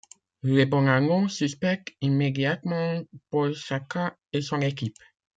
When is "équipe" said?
4.61-4.97